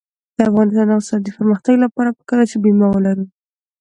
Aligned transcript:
د 0.37 0.39
افغانستان 0.49 0.85
د 0.89 0.91
اقتصادي 0.95 1.31
پرمختګ 1.37 1.75
لپاره 1.85 2.15
پکار 2.19 2.37
ده 2.39 2.45
چې 2.51 2.57
بیمه 2.63 2.87
ولرو. 2.91 3.25